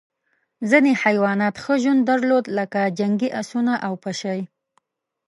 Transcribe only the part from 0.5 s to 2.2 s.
ځینې حیوانات ښه ژوند